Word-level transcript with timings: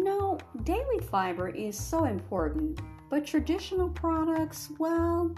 You 0.00 0.06
know, 0.06 0.38
daily 0.62 0.98
fiber 1.10 1.50
is 1.50 1.78
so 1.78 2.06
important, 2.06 2.80
but 3.10 3.26
traditional 3.26 3.90
products, 3.90 4.70
well, 4.78 5.34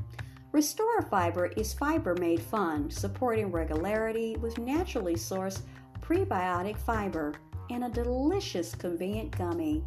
Restore 0.53 1.03
Fiber 1.10 1.46
is 1.46 1.74
fiber 1.74 2.14
made 2.14 2.40
fun, 2.40 2.88
supporting 2.88 3.51
regularity 3.51 4.37
with 4.37 4.58
naturally 4.58 5.17
sourced 5.17 5.62
prebiotic 6.01 6.78
fiber 6.78 7.35
in 7.71 7.83
a 7.83 7.90
delicious, 7.90 8.72
convenient 8.72 9.37
gummy 9.37 9.83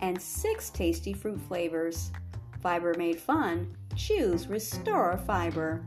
and 0.00 0.20
six 0.20 0.70
tasty 0.70 1.12
fruit 1.12 1.40
flavors. 1.42 2.10
Fiber 2.60 2.94
made 2.98 3.20
fun. 3.20 3.76
Choose 3.94 4.48
Restore 4.48 5.18
Fiber. 5.18 5.86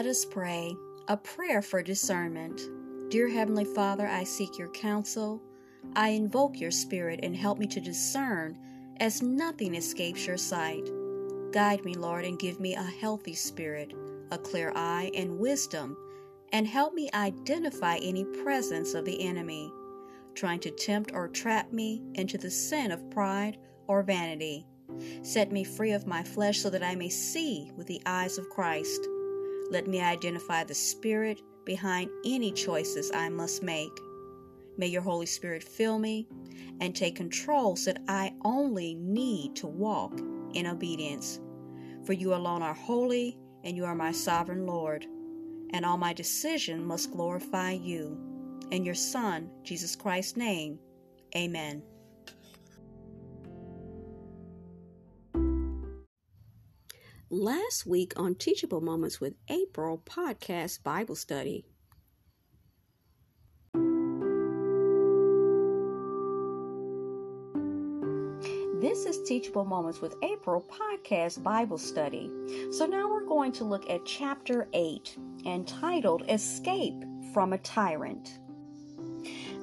Let 0.00 0.08
us 0.08 0.24
pray. 0.24 0.74
A 1.08 1.16
prayer 1.18 1.60
for 1.60 1.82
discernment. 1.82 2.58
Dear 3.10 3.28
Heavenly 3.28 3.66
Father, 3.66 4.08
I 4.08 4.24
seek 4.24 4.56
your 4.56 4.70
counsel. 4.70 5.42
I 5.94 6.08
invoke 6.08 6.58
your 6.58 6.70
Spirit 6.70 7.20
and 7.22 7.36
help 7.36 7.58
me 7.58 7.66
to 7.66 7.82
discern 7.82 8.58
as 8.98 9.20
nothing 9.20 9.74
escapes 9.74 10.26
your 10.26 10.38
sight. 10.38 10.88
Guide 11.52 11.84
me, 11.84 11.92
Lord, 11.92 12.24
and 12.24 12.38
give 12.38 12.60
me 12.60 12.74
a 12.74 12.82
healthy 12.82 13.34
spirit, 13.34 13.92
a 14.30 14.38
clear 14.38 14.72
eye, 14.74 15.10
and 15.14 15.38
wisdom, 15.38 15.98
and 16.50 16.66
help 16.66 16.94
me 16.94 17.10
identify 17.12 17.96
any 17.96 18.24
presence 18.42 18.94
of 18.94 19.04
the 19.04 19.22
enemy, 19.22 19.70
trying 20.34 20.60
to 20.60 20.70
tempt 20.70 21.10
or 21.12 21.28
trap 21.28 21.74
me 21.74 22.02
into 22.14 22.38
the 22.38 22.50
sin 22.50 22.90
of 22.90 23.10
pride 23.10 23.58
or 23.86 24.02
vanity. 24.02 24.66
Set 25.20 25.52
me 25.52 25.62
free 25.62 25.92
of 25.92 26.06
my 26.06 26.22
flesh 26.22 26.58
so 26.58 26.70
that 26.70 26.82
I 26.82 26.94
may 26.94 27.10
see 27.10 27.70
with 27.76 27.86
the 27.86 28.00
eyes 28.06 28.38
of 28.38 28.48
Christ. 28.48 29.06
Let 29.70 29.86
me 29.86 30.00
identify 30.00 30.64
the 30.64 30.74
Spirit 30.74 31.40
behind 31.64 32.10
any 32.24 32.50
choices 32.50 33.12
I 33.14 33.28
must 33.28 33.62
make. 33.62 33.96
May 34.76 34.88
your 34.88 35.02
Holy 35.02 35.26
Spirit 35.26 35.62
fill 35.62 35.98
me 35.98 36.26
and 36.80 36.94
take 36.94 37.14
control 37.14 37.76
so 37.76 37.92
that 37.92 38.02
I 38.08 38.32
only 38.44 38.94
need 38.96 39.54
to 39.56 39.68
walk 39.68 40.18
in 40.54 40.66
obedience. 40.66 41.38
For 42.04 42.14
you 42.14 42.34
alone 42.34 42.62
are 42.62 42.74
holy 42.74 43.38
and 43.62 43.76
you 43.76 43.84
are 43.84 43.94
my 43.94 44.10
sovereign 44.10 44.66
Lord, 44.66 45.06
and 45.72 45.84
all 45.84 45.98
my 45.98 46.12
decision 46.14 46.84
must 46.84 47.12
glorify 47.12 47.72
you. 47.72 48.18
In 48.70 48.84
your 48.84 48.94
Son, 48.94 49.50
Jesus 49.62 49.94
Christ's 49.94 50.36
name, 50.36 50.78
amen. 51.36 51.82
Last 57.30 57.86
week 57.86 58.12
on 58.16 58.34
Teachable 58.34 58.80
Moments 58.80 59.20
with 59.20 59.34
April 59.48 60.02
podcast 60.04 60.82
Bible 60.82 61.14
study. 61.14 61.64
This 68.80 69.04
is 69.04 69.22
Teachable 69.28 69.64
Moments 69.64 70.00
with 70.00 70.16
April 70.24 70.66
podcast 70.68 71.40
Bible 71.42 71.78
study. 71.78 72.30
So 72.72 72.86
now 72.86 73.08
we're 73.08 73.26
going 73.26 73.52
to 73.52 73.64
look 73.64 73.88
at 73.88 74.04
chapter 74.04 74.66
8 74.72 75.16
entitled 75.46 76.24
Escape 76.28 77.04
from 77.32 77.52
a 77.52 77.58
Tyrant. 77.58 78.40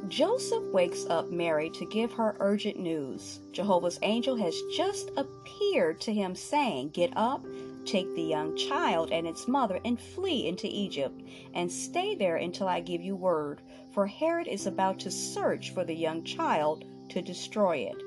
Joseph 0.08 0.64
wakes 0.72 1.06
up 1.10 1.32
Mary 1.32 1.70
to 1.72 1.86
give 1.86 2.14
her 2.14 2.38
urgent 2.40 2.80
news. 2.80 3.40
Jehovah's 3.52 4.00
angel 4.04 4.36
has 4.38 4.56
just 4.76 5.12
appeared 5.18 6.00
to 6.02 6.14
him, 6.14 6.34
saying, 6.36 6.90
Get 6.90 7.12
up, 7.16 7.46
take 7.88 8.14
the 8.14 8.22
young 8.22 8.56
child 8.56 9.12
and 9.12 9.26
its 9.26 9.48
mother, 9.48 9.80
and 9.86 10.00
flee 10.00 10.48
into 10.48 10.68
Egypt, 10.68 11.24
and 11.54 11.72
stay 11.72 12.14
there 12.14 12.36
until 12.36 12.68
I 12.68 12.82
give 12.82 13.02
you 13.02 13.16
word. 13.16 13.62
For 13.94 14.06
Herod 14.06 14.48
is 14.48 14.68
about 14.68 15.00
to 15.00 15.10
search 15.10 15.72
for 15.72 15.84
the 15.84 15.96
young 15.96 16.24
child 16.24 16.86
to 17.10 17.22
destroy 17.22 17.78
it. 17.78 17.98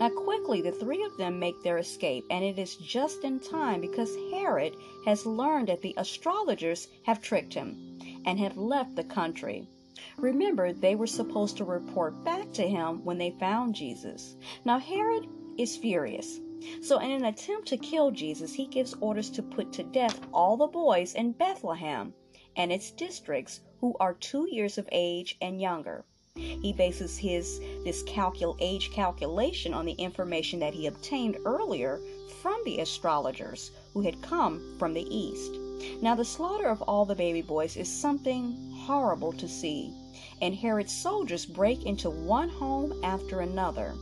Now, 0.00 0.08
quickly, 0.08 0.62
the 0.62 0.72
three 0.72 1.02
of 1.02 1.16
them 1.18 1.38
make 1.38 1.62
their 1.62 1.78
escape, 1.78 2.24
and 2.30 2.44
it 2.44 2.58
is 2.58 2.76
just 2.76 3.24
in 3.24 3.38
time 3.38 3.80
because 3.80 4.16
Herod 4.32 4.74
has 5.04 5.26
learned 5.26 5.68
that 5.68 5.82
the 5.82 5.94
astrologers 5.96 6.88
have 7.04 7.20
tricked 7.20 7.54
him 7.54 7.98
and 8.24 8.38
have 8.38 8.56
left 8.56 8.96
the 8.96 9.04
country. 9.04 9.68
Remember, 10.16 10.72
they 10.72 10.94
were 10.94 11.06
supposed 11.06 11.56
to 11.58 11.64
report 11.64 12.24
back 12.24 12.52
to 12.52 12.66
him 12.66 13.04
when 13.04 13.18
they 13.18 13.30
found 13.38 13.74
Jesus. 13.74 14.36
Now, 14.64 14.78
Herod 14.78 15.28
is 15.58 15.76
furious. 15.76 16.40
So, 16.82 16.98
in 16.98 17.10
an 17.10 17.24
attempt 17.24 17.68
to 17.68 17.76
kill 17.76 18.10
Jesus, 18.10 18.52
he 18.52 18.66
gives 18.66 18.94
orders 19.00 19.30
to 19.30 19.42
put 19.42 19.72
to 19.74 19.82
death 19.82 20.20
all 20.32 20.56
the 20.56 20.66
boys 20.66 21.14
in 21.14 21.32
Bethlehem 21.32 22.14
and 22.56 22.72
its 22.72 22.90
districts 22.90 23.60
who 23.80 23.94
are 24.00 24.14
two 24.14 24.48
years 24.50 24.78
of 24.78 24.88
age 24.90 25.36
and 25.40 25.60
younger. 25.60 26.04
He 26.34 26.72
bases 26.72 27.18
his 27.18 27.60
this 27.84 28.02
calcul 28.04 28.56
age 28.60 28.90
calculation 28.92 29.74
on 29.74 29.86
the 29.86 29.92
information 29.92 30.60
that 30.60 30.74
he 30.74 30.86
obtained 30.86 31.36
earlier 31.44 32.00
from 32.42 32.62
the 32.64 32.78
astrologers 32.78 33.70
who 33.92 34.02
had 34.02 34.22
come 34.22 34.76
from 34.78 34.94
the 34.94 35.06
east. 35.14 35.52
Now, 36.00 36.14
the 36.14 36.24
slaughter 36.24 36.68
of 36.68 36.82
all 36.82 37.04
the 37.04 37.14
baby 37.14 37.42
boys 37.42 37.76
is 37.76 37.88
something 37.88 38.67
horrible 38.88 39.34
to 39.34 39.46
see. 39.46 39.92
And 40.40 40.54
Herod's 40.54 40.94
soldiers 40.94 41.44
break 41.44 41.84
into 41.84 42.08
one 42.08 42.48
home 42.48 42.98
after 43.04 43.40
another. 43.40 43.92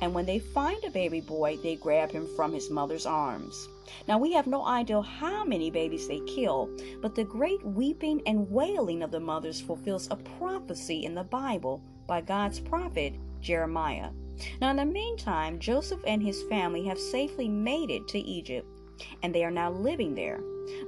And 0.00 0.14
when 0.14 0.24
they 0.24 0.38
find 0.38 0.82
a 0.84 0.90
baby 0.90 1.20
boy, 1.20 1.56
they 1.64 1.74
grab 1.74 2.12
him 2.12 2.28
from 2.36 2.52
his 2.52 2.70
mother's 2.70 3.06
arms. 3.06 3.68
Now, 4.06 4.18
we 4.18 4.32
have 4.34 4.46
no 4.46 4.64
idea 4.64 5.02
how 5.02 5.44
many 5.44 5.68
babies 5.68 6.06
they 6.06 6.20
kill, 6.20 6.70
but 7.02 7.16
the 7.16 7.24
great 7.24 7.64
weeping 7.64 8.22
and 8.24 8.48
wailing 8.48 9.02
of 9.02 9.10
the 9.10 9.18
mothers 9.18 9.60
fulfills 9.60 10.08
a 10.10 10.16
prophecy 10.38 11.04
in 11.04 11.16
the 11.16 11.24
Bible 11.24 11.82
by 12.06 12.20
God's 12.20 12.60
prophet 12.60 13.14
Jeremiah. 13.40 14.10
Now, 14.60 14.70
in 14.70 14.76
the 14.76 14.84
meantime, 14.84 15.58
Joseph 15.58 16.00
and 16.06 16.22
his 16.22 16.44
family 16.44 16.84
have 16.84 17.00
safely 17.00 17.48
made 17.48 17.90
it 17.90 18.06
to 18.08 18.18
Egypt, 18.18 18.68
and 19.22 19.34
they 19.34 19.44
are 19.44 19.50
now 19.50 19.70
living 19.70 20.14
there. 20.14 20.40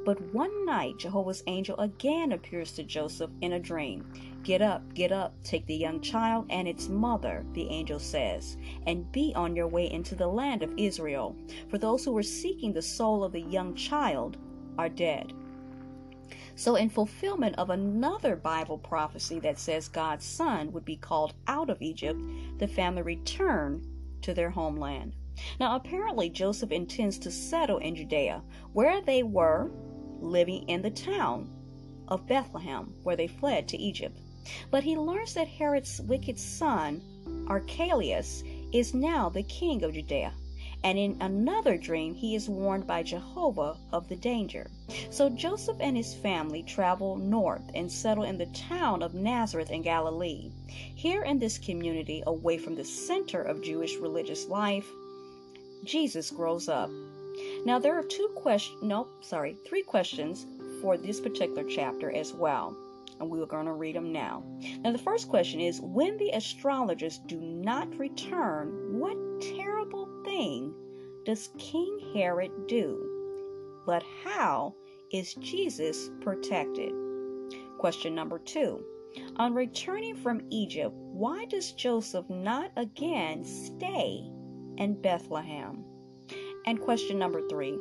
But 0.04 0.20
one 0.34 0.64
night 0.64 0.98
Jehovah's 0.98 1.42
angel 1.46 1.78
again 1.78 2.32
appears 2.32 2.72
to 2.72 2.82
Joseph 2.82 3.30
in 3.40 3.52
a 3.52 3.60
dream. 3.60 4.04
Get 4.42 4.62
up, 4.62 4.94
get 4.94 5.12
up, 5.12 5.34
take 5.44 5.66
the 5.66 5.76
young 5.76 6.00
child 6.00 6.46
and 6.50 6.66
its 6.66 6.88
mother, 6.88 7.44
the 7.52 7.68
angel 7.68 7.98
says, 7.98 8.56
and 8.86 9.10
be 9.12 9.32
on 9.36 9.54
your 9.54 9.68
way 9.68 9.90
into 9.90 10.14
the 10.14 10.26
land 10.26 10.62
of 10.62 10.72
Israel. 10.76 11.36
For 11.68 11.78
those 11.78 12.04
who 12.04 12.12
were 12.12 12.22
seeking 12.22 12.72
the 12.72 12.82
soul 12.82 13.22
of 13.22 13.32
the 13.32 13.40
young 13.40 13.74
child 13.74 14.36
are 14.78 14.88
dead. 14.88 15.32
So, 16.54 16.74
in 16.74 16.90
fulfillment 16.90 17.54
of 17.56 17.70
another 17.70 18.34
Bible 18.34 18.78
prophecy 18.78 19.38
that 19.40 19.60
says 19.60 19.88
God's 19.88 20.24
son 20.24 20.72
would 20.72 20.84
be 20.84 20.96
called 20.96 21.34
out 21.46 21.70
of 21.70 21.80
Egypt, 21.80 22.20
the 22.58 22.66
family 22.66 23.02
returned 23.02 23.86
to 24.22 24.34
their 24.34 24.50
homeland. 24.50 25.14
Now, 25.60 25.76
apparently, 25.76 26.28
Joseph 26.30 26.72
intends 26.72 27.18
to 27.18 27.30
settle 27.30 27.78
in 27.78 27.94
Judea, 27.94 28.42
where 28.72 29.00
they 29.00 29.22
were 29.22 29.70
living 30.20 30.68
in 30.68 30.82
the 30.82 30.90
town 30.90 31.50
of 32.08 32.26
Bethlehem, 32.26 32.94
where 33.02 33.16
they 33.16 33.26
fled 33.26 33.68
to 33.68 33.78
Egypt. 33.78 34.18
But 34.70 34.82
he 34.82 34.96
learns 34.96 35.34
that 35.34 35.46
Herod's 35.46 36.00
wicked 36.00 36.38
son, 36.38 37.02
Archelaus, 37.48 38.42
is 38.72 38.94
now 38.94 39.28
the 39.28 39.42
king 39.42 39.82
of 39.84 39.92
Judea. 39.92 40.32
And 40.84 40.96
in 40.96 41.16
another 41.20 41.76
dream, 41.76 42.14
he 42.14 42.34
is 42.34 42.48
warned 42.48 42.86
by 42.86 43.02
Jehovah 43.02 43.76
of 43.92 44.08
the 44.08 44.16
danger. 44.16 44.70
So 45.10 45.28
Joseph 45.28 45.76
and 45.80 45.96
his 45.96 46.14
family 46.14 46.62
travel 46.62 47.16
north 47.16 47.68
and 47.74 47.90
settle 47.90 48.22
in 48.24 48.38
the 48.38 48.46
town 48.46 49.02
of 49.02 49.12
Nazareth 49.12 49.70
in 49.70 49.82
Galilee. 49.82 50.52
Here 50.68 51.24
in 51.24 51.38
this 51.38 51.58
community, 51.58 52.22
away 52.26 52.58
from 52.58 52.76
the 52.76 52.84
center 52.84 53.42
of 53.42 53.62
Jewish 53.62 53.96
religious 53.96 54.46
life, 54.46 54.88
Jesus 55.84 56.30
grows 56.30 56.68
up. 56.68 56.90
Now 57.64 57.78
there 57.78 57.98
are 57.98 58.02
two 58.02 58.28
questions, 58.34 58.82
no, 58.82 59.08
sorry, 59.20 59.56
three 59.66 59.82
questions 59.82 60.46
for 60.80 60.96
this 60.96 61.20
particular 61.20 61.64
chapter 61.64 62.10
as 62.10 62.32
well. 62.32 62.76
and 63.20 63.28
we 63.28 63.40
are 63.42 63.46
going 63.46 63.66
to 63.66 63.72
read 63.72 63.96
them 63.96 64.12
now. 64.12 64.42
Now, 64.84 64.92
the 64.92 64.98
first 64.98 65.28
question 65.28 65.60
is 65.60 65.80
When 65.80 66.16
the 66.18 66.30
astrologers 66.30 67.18
do 67.26 67.40
not 67.40 67.98
return, 67.98 68.98
what 68.98 69.16
terrible 69.40 70.08
thing 70.24 70.72
does 71.24 71.50
King 71.58 72.12
Herod 72.14 72.50
do? 72.68 73.82
But 73.86 74.04
how 74.24 74.74
is 75.10 75.34
Jesus 75.34 76.10
protected? 76.20 76.92
Question 77.78 78.14
number 78.14 78.38
two. 78.38 78.84
On 79.36 79.54
returning 79.54 80.14
from 80.14 80.42
Egypt, 80.50 80.94
why 80.94 81.44
does 81.46 81.72
Joseph 81.72 82.28
not 82.28 82.70
again 82.76 83.44
stay 83.44 84.22
in 84.78 85.00
Bethlehem? 85.00 85.84
And 86.66 86.80
question 86.80 87.18
number 87.18 87.46
three 87.48 87.78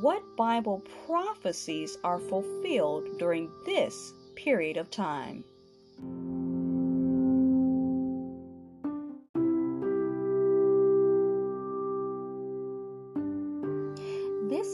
What 0.00 0.22
Bible 0.36 0.82
prophecies 1.06 1.98
are 2.04 2.18
fulfilled 2.18 3.18
during 3.18 3.50
this 3.64 4.12
period 4.36 4.76
of 4.76 4.90
time? 4.90 5.44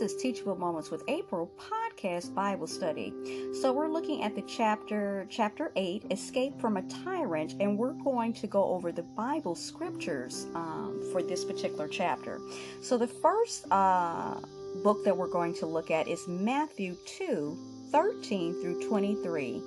Is 0.02 0.16
Teachable 0.16 0.56
Moments 0.56 0.90
with 0.90 1.04
April 1.06 1.48
podcast 1.56 2.34
Bible 2.34 2.66
study. 2.66 3.14
So 3.60 3.72
we're 3.72 3.86
looking 3.86 4.24
at 4.24 4.34
the 4.34 4.42
chapter 4.42 5.28
chapter 5.30 5.70
8, 5.76 6.06
Escape 6.10 6.60
from 6.60 6.76
a 6.76 6.82
Tyrant, 6.82 7.54
and 7.60 7.78
we're 7.78 7.92
going 7.92 8.32
to 8.32 8.48
go 8.48 8.64
over 8.64 8.90
the 8.90 9.04
Bible 9.04 9.54
scriptures 9.54 10.48
um, 10.56 11.00
for 11.12 11.22
this 11.22 11.44
particular 11.44 11.86
chapter. 11.86 12.40
So 12.80 12.98
the 12.98 13.06
first 13.06 13.70
uh, 13.70 14.40
book 14.82 15.04
that 15.04 15.16
we're 15.16 15.30
going 15.30 15.54
to 15.54 15.66
look 15.66 15.92
at 15.92 16.08
is 16.08 16.26
Matthew 16.26 16.96
2, 17.06 17.56
13 17.92 18.60
through 18.60 18.88
23. 18.88 19.62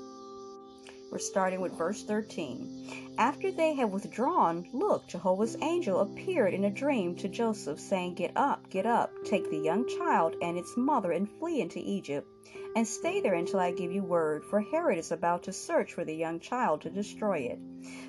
We're 1.11 1.19
starting 1.19 1.61
with 1.61 1.77
verse 1.77 2.03
13. 2.03 3.15
After 3.17 3.51
they 3.51 3.73
had 3.73 3.91
withdrawn, 3.91 4.67
look, 4.73 5.07
Jehovah's 5.07 5.55
angel 5.61 6.01
appeared 6.01 6.53
in 6.53 6.65
a 6.65 6.69
dream 6.69 7.15
to 7.17 7.29
Joseph, 7.29 7.79
saying, 7.79 8.15
Get 8.15 8.31
up, 8.35 8.69
get 8.69 8.85
up, 8.85 9.11
take 9.23 9.49
the 9.49 9.57
young 9.57 9.87
child 9.87 10.35
and 10.41 10.57
its 10.57 10.75
mother 10.75 11.11
and 11.11 11.29
flee 11.29 11.61
into 11.61 11.79
Egypt, 11.79 12.27
and 12.75 12.87
stay 12.87 13.21
there 13.21 13.35
until 13.35 13.59
I 13.59 13.71
give 13.71 13.91
you 13.91 14.03
word, 14.03 14.43
for 14.43 14.59
Herod 14.59 14.97
is 14.97 15.11
about 15.11 15.43
to 15.43 15.53
search 15.53 15.93
for 15.93 16.03
the 16.03 16.15
young 16.15 16.39
child 16.39 16.81
to 16.81 16.89
destroy 16.89 17.39
it. 17.39 17.59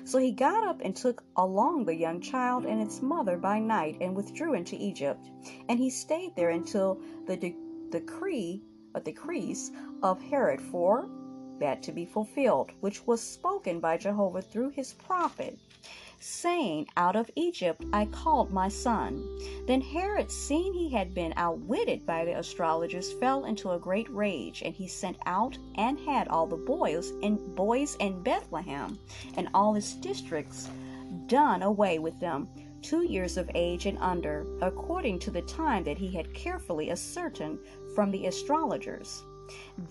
So 0.03 0.17
he 0.17 0.31
got 0.31 0.67
up 0.67 0.81
and 0.81 0.95
took 0.95 1.23
along 1.35 1.85
the 1.85 1.95
young 1.95 2.19
child 2.19 2.65
and 2.65 2.81
its 2.81 3.01
mother 3.01 3.37
by 3.37 3.59
night 3.59 3.97
and 4.01 4.15
withdrew 4.15 4.53
into 4.53 4.75
Egypt. 4.75 5.29
And 5.69 5.79
he 5.79 5.89
stayed 5.89 6.35
there 6.35 6.49
until 6.49 6.99
the 7.25 7.37
de- 7.37 7.55
decree, 7.89 8.63
uh, 8.93 8.97
a 8.97 9.01
decrease 9.01 9.71
of 10.01 10.21
Herod, 10.21 10.59
for 10.59 11.07
that 11.59 11.83
to 11.83 11.91
be 11.91 12.05
fulfilled, 12.05 12.71
which 12.79 13.05
was 13.07 13.21
spoken 13.21 13.79
by 13.79 13.97
Jehovah 13.97 14.41
through 14.41 14.69
his 14.69 14.93
prophet, 14.93 15.57
saying, 16.19 16.87
Out 16.97 17.15
of 17.15 17.29
Egypt 17.35 17.83
I 17.93 18.05
called 18.05 18.51
my 18.51 18.67
son. 18.67 19.23
Then 19.67 19.81
Herod, 19.81 20.31
seeing 20.31 20.73
he 20.73 20.89
had 20.89 21.13
been 21.13 21.33
outwitted 21.35 22.05
by 22.05 22.25
the 22.25 22.37
astrologers, 22.37 23.13
fell 23.13 23.45
into 23.45 23.71
a 23.71 23.79
great 23.79 24.09
rage, 24.09 24.61
and 24.63 24.73
he 24.73 24.87
sent 24.87 25.17
out 25.25 25.57
and 25.75 25.99
had 25.99 26.27
all 26.27 26.47
the 26.47 26.57
boys 26.57 27.11
and 27.21 27.55
boys 27.55 27.95
in 27.95 28.23
Bethlehem 28.23 28.97
and 29.35 29.49
all 29.53 29.73
his 29.73 29.93
districts 29.93 30.69
done 31.27 31.61
away 31.61 31.99
with 31.99 32.19
them 32.19 32.49
two 32.81 33.03
years 33.03 33.37
of 33.37 33.49
age 33.53 33.85
and 33.85 33.97
under, 33.99 34.45
according 34.61 35.19
to 35.19 35.31
the 35.31 35.41
time 35.41 35.83
that 35.83 35.97
he 35.97 36.11
had 36.11 36.33
carefully 36.33 36.89
ascertained 36.91 37.59
from 37.93 38.11
the 38.11 38.25
astrologers. 38.27 39.23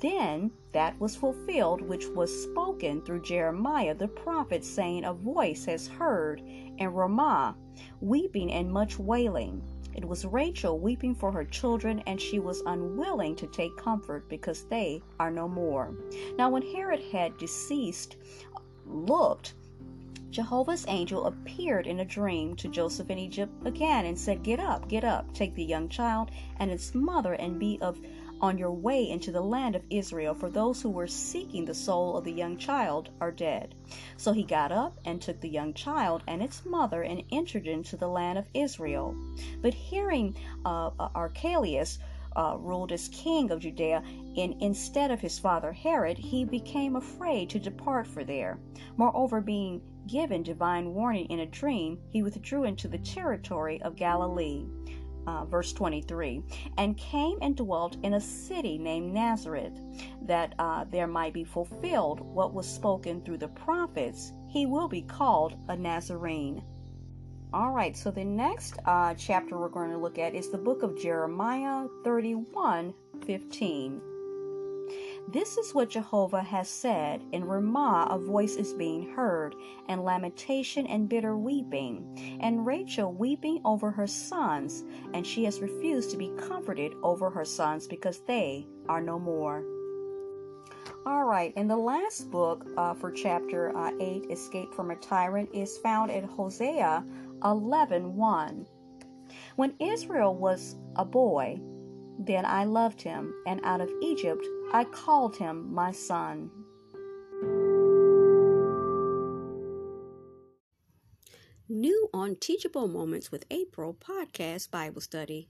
Then 0.01 0.51
that 0.73 0.99
was 1.01 1.17
fulfilled 1.17 1.81
which 1.81 2.07
was 2.09 2.43
spoken 2.43 3.03
through 3.03 3.23
Jeremiah 3.23 3.95
the 3.95 4.09
prophet, 4.09 4.65
saying, 4.65 5.05
A 5.05 5.15
voice 5.15 5.65
has 5.65 5.89
heard 5.89 6.41
in 6.41 6.89
Ramah, 6.89 7.57
weeping 8.01 8.53
and 8.53 8.73
much 8.73 8.99
wailing. 8.99 9.63
It 9.95 10.05
was 10.05 10.27
Rachel 10.27 10.79
weeping 10.79 11.15
for 11.15 11.33
her 11.33 11.45
children, 11.45 12.01
and 12.07 12.21
she 12.21 12.39
was 12.39 12.63
unwilling 12.67 13.35
to 13.37 13.47
take 13.47 13.77
comfort 13.77 14.29
because 14.29 14.65
they 14.65 15.03
are 15.19 15.31
no 15.31 15.49
more. 15.49 15.97
Now, 16.37 16.51
when 16.51 16.63
Herod 16.63 17.01
had 17.13 17.39
deceased, 17.39 18.17
looked, 18.85 19.55
Jehovah's 20.29 20.85
angel 20.89 21.25
appeared 21.25 21.87
in 21.87 22.01
a 22.01 22.05
dream 22.05 22.57
to 22.57 22.69
Joseph 22.69 23.09
in 23.09 23.19
Egypt 23.19 23.55
again 23.65 24.05
and 24.05 24.19
said, 24.19 24.43
Get 24.43 24.61
up, 24.61 24.87
get 24.87 25.03
up, 25.03 25.33
take 25.33 25.55
the 25.55 25.65
young 25.65 25.89
child 25.89 26.31
and 26.59 26.71
its 26.71 26.95
mother, 26.95 27.33
and 27.33 27.59
be 27.59 27.79
of 27.81 27.99
on 28.41 28.59
your 28.59 28.73
way 28.73 29.09
into 29.09 29.33
the 29.33 29.41
land 29.41 29.75
of 29.75 29.85
Israel, 29.91 30.35
for 30.35 30.51
those 30.51 30.83
who 30.83 30.91
were 30.91 31.07
seeking 31.07 31.65
the 31.65 31.75
soul 31.75 32.17
of 32.17 32.25
the 32.25 32.33
young 32.33 32.57
child 32.57 33.11
are 33.21 33.33
dead. 33.33 33.75
So 34.17 34.33
he 34.33 34.43
got 34.43 34.73
up 34.73 34.99
and 35.05 35.21
took 35.21 35.41
the 35.41 35.49
young 35.49 35.75
child 35.75 36.23
and 36.27 36.43
its 36.43 36.65
mother 36.65 37.03
and 37.03 37.23
entered 37.33 37.67
into 37.67 37.97
the 37.97 38.09
land 38.09 38.39
of 38.39 38.49
Israel. 38.55 39.17
But 39.63 39.75
hearing 39.75 40.37
uh, 40.65 40.91
Archelaus, 41.15 41.99
uh, 42.37 42.57
ruled 42.59 42.93
as 42.93 43.09
king 43.09 43.51
of 43.51 43.61
Judea, 43.61 44.03
in, 44.35 44.57
instead 44.61 45.11
of 45.11 45.21
his 45.21 45.39
father 45.39 45.73
Herod, 45.73 46.19
he 46.19 46.45
became 46.45 46.97
afraid 46.97 47.49
to 47.51 47.59
depart 47.59 48.07
for 48.07 48.25
there. 48.25 48.59
Moreover, 48.97 49.41
being 49.41 49.81
given 50.07 50.43
divine 50.43 50.95
warning 50.95 51.27
in 51.27 51.41
a 51.41 51.47
dream, 51.47 51.99
he 52.11 52.23
withdrew 52.23 52.65
into 52.65 52.89
the 52.89 52.99
territory 52.99 53.81
of 53.83 53.97
Galilee 53.97 54.67
uh, 55.27 55.45
verse 55.45 55.73
23, 55.73 56.43
and 56.79 56.97
came 56.97 57.39
and 57.43 57.57
dwelt 57.57 57.97
in 58.03 58.15
a 58.15 58.21
city 58.21 58.79
named 58.79 59.13
Nazareth, 59.13 59.81
that 60.23 60.55
uh, 60.59 60.85
there 60.91 61.07
might 61.07 61.33
be 61.33 61.45
fulfilled 61.45 62.21
what 62.21 62.55
was 62.55 62.69
spoken 62.69 63.21
through 63.23 63.39
the 63.39 63.49
prophets, 63.49 64.33
he 64.49 64.67
will 64.67 64.89
be 64.89 65.03
called 65.03 65.57
a 65.69 65.77
Nazarene. 65.77 66.63
All 67.53 67.71
right, 67.71 67.97
so 67.97 68.11
the 68.11 68.25
next 68.25 68.79
uh, 68.85 69.15
chapter 69.15 69.59
we're 69.59 69.69
going 69.69 69.91
to 69.91 69.99
look 69.99 70.19
at 70.19 70.35
is 70.35 70.51
the 70.51 70.59
book 70.59 70.83
of 70.83 71.01
Jeremiah 71.01 71.87
31 72.05 72.93
15. 73.25 74.16
This 75.29 75.57
is 75.57 75.75
what 75.75 75.91
Jehovah 75.91 76.43
has 76.43 76.69
said. 76.69 77.21
In 77.33 77.45
Ramah 77.45 78.07
a 78.11 78.19
voice 78.19 78.55
is 78.55 78.73
being 78.73 79.11
heard, 79.11 79.57
and 79.89 80.05
lamentation 80.05 80.87
and 80.87 81.09
bitter 81.09 81.37
weeping, 81.37 82.39
and 82.41 82.65
Rachel 82.65 83.13
weeping 83.13 83.61
over 83.65 83.91
her 83.91 84.07
sons, 84.07 84.85
and 85.15 85.27
she 85.27 85.43
has 85.45 85.61
refused 85.61 86.13
to 86.13 86.17
be 86.17 86.33
comforted 86.39 86.93
over 87.03 87.29
her 87.29 87.45
sons 87.45 87.89
because 87.89 88.21
they 88.21 88.69
are 88.89 89.01
no 89.01 89.19
more. 89.19 89.65
All 91.05 91.25
right, 91.25 91.53
and 91.57 91.69
the 91.69 91.77
last 91.77 92.31
book 92.31 92.65
uh, 92.77 92.95
for 92.95 93.11
chapter 93.11 93.77
uh, 93.77 93.91
8, 93.99 94.31
Escape 94.31 94.73
from 94.75 94.93
a 94.93 94.97
Tyrant, 94.97 95.51
is 95.53 95.79
found 95.79 96.13
in 96.13 96.23
Hosea 96.23 97.05
11 97.45 98.15
1. 98.15 98.67
When 99.57 99.75
Israel 99.81 100.37
was 100.37 100.77
a 100.95 101.05
boy, 101.05 101.61
then 102.19 102.45
I 102.45 102.65
loved 102.65 103.03
him, 103.03 103.35
and 103.47 103.61
out 103.65 103.81
of 103.81 103.91
Egypt 104.03 104.45
I 104.73 104.85
called 104.85 105.37
him 105.37 105.73
my 105.75 105.93
son. 105.93 106.51
New 111.69 112.09
on 112.15 112.37
Teachable 112.37 112.89
Moments 112.89 113.33
with 113.33 113.45
April 113.51 113.95
podcast 113.95 114.71
Bible 114.71 115.01
study. 115.01 115.49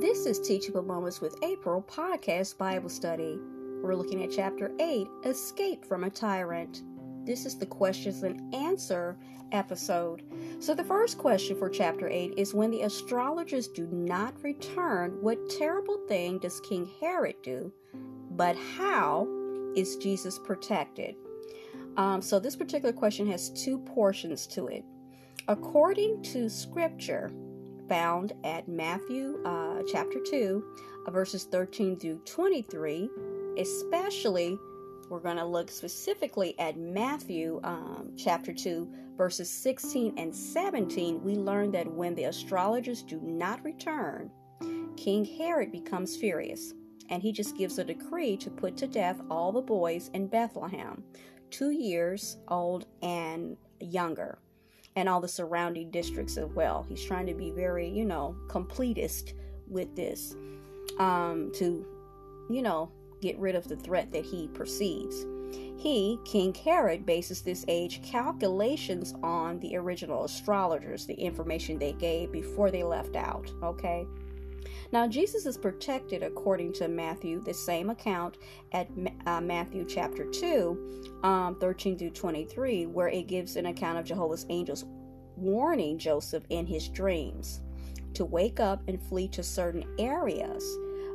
This 0.00 0.26
is 0.26 0.38
Teachable 0.40 0.82
Moments 0.82 1.20
with 1.20 1.36
April 1.42 1.82
podcast 1.82 2.58
Bible 2.58 2.88
study. 2.88 3.38
We're 3.82 3.94
looking 3.94 4.22
at 4.22 4.30
chapter 4.30 4.70
8 4.78 5.06
Escape 5.24 5.84
from 5.84 6.04
a 6.04 6.10
Tyrant. 6.10 6.82
This 7.24 7.46
is 7.46 7.58
the 7.58 7.66
questions 7.66 8.22
and 8.22 8.54
answer 8.54 9.16
episode. 9.52 10.22
So, 10.58 10.74
the 10.74 10.84
first 10.84 11.18
question 11.18 11.56
for 11.56 11.68
chapter 11.68 12.08
8 12.08 12.34
is 12.36 12.54
When 12.54 12.70
the 12.70 12.82
astrologers 12.82 13.68
do 13.68 13.86
not 13.88 14.34
return, 14.42 15.18
what 15.20 15.50
terrible 15.50 15.98
thing 16.08 16.38
does 16.38 16.60
King 16.60 16.90
Herod 17.00 17.36
do? 17.42 17.72
But 18.30 18.56
how 18.76 19.28
is 19.76 19.96
Jesus 19.96 20.38
protected? 20.38 21.16
Um, 21.96 22.22
so, 22.22 22.38
this 22.38 22.56
particular 22.56 22.92
question 22.92 23.26
has 23.30 23.50
two 23.50 23.78
portions 23.78 24.46
to 24.48 24.68
it. 24.68 24.84
According 25.48 26.22
to 26.24 26.48
scripture 26.48 27.30
found 27.88 28.32
at 28.44 28.68
Matthew 28.68 29.42
uh, 29.44 29.82
chapter 29.90 30.20
2, 30.20 30.64
uh, 31.06 31.10
verses 31.10 31.44
13 31.44 31.98
through 31.98 32.18
23, 32.24 33.10
especially 33.58 34.56
we're 35.10 35.20
going 35.20 35.36
to 35.36 35.44
look 35.44 35.70
specifically 35.70 36.58
at 36.58 36.78
Matthew 36.78 37.60
um, 37.64 38.12
chapter 38.16 38.54
2, 38.54 38.88
verses 39.16 39.50
16 39.50 40.14
and 40.16 40.34
17. 40.34 41.22
We 41.22 41.34
learn 41.34 41.72
that 41.72 41.92
when 41.92 42.14
the 42.14 42.24
astrologers 42.24 43.02
do 43.02 43.20
not 43.22 43.64
return, 43.64 44.30
King 44.96 45.24
Herod 45.24 45.72
becomes 45.72 46.16
furious 46.16 46.74
and 47.10 47.22
he 47.22 47.32
just 47.32 47.56
gives 47.58 47.78
a 47.78 47.84
decree 47.84 48.36
to 48.38 48.50
put 48.50 48.76
to 48.78 48.86
death 48.86 49.20
all 49.30 49.52
the 49.52 49.60
boys 49.62 50.10
in 50.14 50.28
Bethlehem, 50.28 51.02
two 51.50 51.72
years 51.72 52.38
old 52.48 52.86
and 53.02 53.56
younger, 53.80 54.38
and 54.96 55.08
all 55.08 55.20
the 55.20 55.28
surrounding 55.28 55.90
districts 55.90 56.36
as 56.36 56.48
well. 56.50 56.86
He's 56.88 57.04
trying 57.04 57.26
to 57.26 57.34
be 57.34 57.50
very, 57.50 57.88
you 57.88 58.04
know, 58.04 58.36
completist 58.48 59.34
with 59.68 59.96
this. 59.96 60.36
um, 60.98 61.50
to, 61.54 61.86
you 62.50 62.62
know, 62.62 62.92
get 63.20 63.38
rid 63.38 63.54
of 63.54 63.68
the 63.68 63.76
threat 63.76 64.12
that 64.12 64.24
he 64.24 64.48
perceives. 64.48 65.26
He, 65.76 66.18
King 66.24 66.54
Herod, 66.54 67.06
bases 67.06 67.40
this 67.40 67.64
age 67.66 68.02
calculations 68.02 69.14
on 69.22 69.58
the 69.60 69.76
original 69.76 70.24
astrologers, 70.24 71.06
the 71.06 71.14
information 71.14 71.78
they 71.78 71.92
gave 71.92 72.30
before 72.30 72.70
they 72.70 72.82
left 72.82 73.16
out. 73.16 73.50
Okay? 73.62 74.06
Now, 74.92 75.06
Jesus 75.06 75.46
is 75.46 75.56
protected 75.56 76.22
according 76.22 76.74
to 76.74 76.88
Matthew, 76.88 77.40
the 77.40 77.54
same 77.54 77.90
account 77.90 78.36
at 78.72 78.88
uh, 79.26 79.40
Matthew 79.40 79.84
chapter 79.86 80.24
2, 80.24 81.20
um, 81.22 81.56
13 81.60 81.98
through 81.98 82.10
23, 82.10 82.86
where 82.86 83.08
it 83.08 83.26
gives 83.26 83.56
an 83.56 83.66
account 83.66 83.98
of 83.98 84.04
Jehovah's 84.04 84.46
angels 84.48 84.84
warning 85.36 85.96
Joseph 85.98 86.44
in 86.50 86.66
his 86.66 86.88
dreams 86.88 87.60
to 88.14 88.24
wake 88.24 88.60
up 88.60 88.82
and 88.88 89.00
flee 89.00 89.28
to 89.28 89.42
certain 89.42 89.84
areas. 89.98 90.64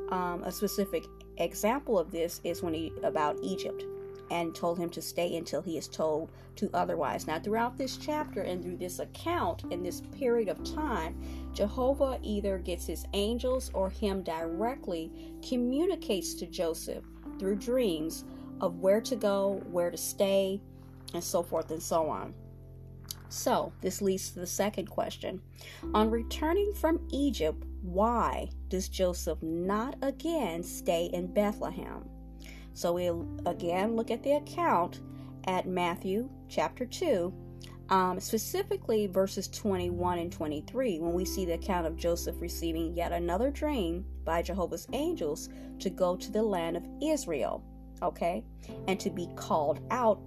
Um, 0.10 0.44
a 0.44 0.52
specific 0.52 1.04
example 1.38 2.00
of 2.00 2.12
this 2.12 2.42
is 2.44 2.62
when 2.62 2.74
he 2.74 2.92
about 3.04 3.38
Egypt 3.42 3.84
and 4.32 4.56
told 4.56 4.80
him 4.80 4.90
to 4.90 5.02
stay 5.02 5.36
until 5.36 5.62
he 5.62 5.78
is 5.78 5.88
told 5.88 6.32
to 6.56 6.70
otherwise. 6.74 7.28
Now, 7.28 7.40
throughout 7.40 7.78
this 7.78 7.98
chapter 7.98 8.42
and 8.42 8.64
through 8.64 8.78
this 8.78 9.00
account 9.00 9.64
in 9.72 9.84
this 9.84 10.02
period 10.02 10.50
of 10.50 10.64
time, 10.64 11.16
Jehovah 11.54 12.20
either 12.24 12.58
gets 12.58 12.88
his 12.88 13.06
angels 13.14 13.70
or 13.74 13.90
him 13.90 14.24
directly 14.24 15.36
communicates 15.48 16.34
to 16.36 16.48
Joseph 16.48 17.04
through 17.40 17.58
dreams 17.58 18.24
of 18.62 18.80
where 18.80 19.02
to 19.02 19.16
go, 19.16 19.62
where 19.70 19.92
to 19.92 19.98
stay, 19.98 20.62
and 21.14 21.24
so 21.24 21.44
forth 21.44 21.70
and 21.72 21.82
so 21.82 22.10
on. 22.10 22.34
So, 23.30 23.74
this 23.82 24.02
leads 24.02 24.32
to 24.32 24.40
the 24.40 24.48
second 24.48 24.90
question. 24.90 25.42
On 25.94 26.10
returning 26.10 26.74
from 26.74 27.06
Egypt, 27.12 27.64
why 27.86 28.50
does 28.68 28.90
Joseph 28.90 29.42
not 29.42 29.96
again 30.02 30.64
stay 30.64 31.10
in 31.14 31.34
Bethlehem? 31.34 32.10
So 32.74 32.94
we'll 32.94 33.28
again 33.46 33.96
look 33.96 34.12
at 34.12 34.24
the 34.24 34.34
account 34.34 35.02
at 35.46 35.68
Matthew 35.68 36.30
chapter 36.50 36.86
2, 36.86 37.34
um, 37.90 38.20
specifically 38.20 39.08
verses 39.08 39.48
21 39.48 40.20
and 40.20 40.32
23, 40.32 41.00
when 41.00 41.14
we 41.14 41.24
see 41.24 41.46
the 41.46 41.54
account 41.54 41.86
of 41.86 41.96
Joseph 41.96 42.36
receiving 42.40 42.96
yet 42.96 43.12
another 43.12 43.52
dream 43.52 44.04
by 44.24 44.42
Jehovah's 44.42 44.88
angels 44.92 45.50
to 45.80 45.90
go 45.90 46.16
to 46.16 46.32
the 46.32 46.42
land 46.42 46.76
of 46.76 46.86
Israel, 47.02 47.64
okay, 48.02 48.44
and 48.88 49.00
to 49.00 49.10
be 49.10 49.30
called 49.36 49.82
out, 49.92 50.20